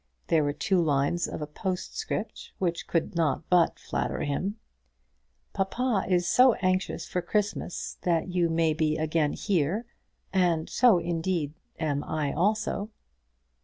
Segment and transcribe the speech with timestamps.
[0.29, 4.55] There were two lines of a postscript, which could not but flatter him:
[5.53, 9.35] "Papa is so anxious for Christmas, that you may be here again;
[10.33, 12.89] and so, indeed, am I also."